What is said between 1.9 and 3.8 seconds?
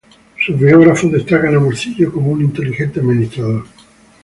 como un inteligente administrador.